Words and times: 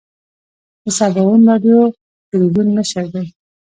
د 0.83 0.85
سباوون 0.97 1.41
راډیو 1.49 1.79
تلویزون 2.29 2.67
مشر 2.77 3.05
دی. 3.13 3.25